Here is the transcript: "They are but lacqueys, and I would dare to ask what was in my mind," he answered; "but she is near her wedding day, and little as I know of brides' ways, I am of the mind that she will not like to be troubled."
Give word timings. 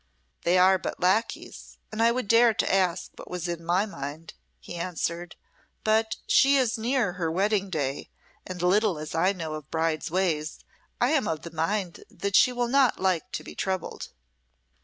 "They 0.41 0.57
are 0.57 0.79
but 0.79 0.99
lacqueys, 0.99 1.77
and 1.91 2.01
I 2.01 2.11
would 2.11 2.27
dare 2.27 2.55
to 2.55 2.73
ask 2.73 3.11
what 3.17 3.29
was 3.29 3.47
in 3.47 3.63
my 3.63 3.85
mind," 3.85 4.33
he 4.59 4.73
answered; 4.73 5.35
"but 5.83 6.15
she 6.25 6.57
is 6.57 6.75
near 6.75 7.13
her 7.13 7.29
wedding 7.29 7.69
day, 7.69 8.09
and 8.43 8.63
little 8.63 8.97
as 8.97 9.13
I 9.13 9.31
know 9.31 9.53
of 9.53 9.69
brides' 9.69 10.09
ways, 10.09 10.57
I 10.99 11.11
am 11.11 11.27
of 11.27 11.43
the 11.43 11.51
mind 11.53 12.03
that 12.09 12.35
she 12.35 12.51
will 12.51 12.67
not 12.67 12.99
like 12.99 13.31
to 13.33 13.43
be 13.43 13.53
troubled." 13.53 14.07